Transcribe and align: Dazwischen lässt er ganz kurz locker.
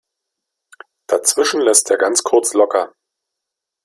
Dazwischen 1.07 1.61
lässt 1.61 1.91
er 1.91 1.97
ganz 1.97 2.23
kurz 2.23 2.55
locker. 2.55 2.91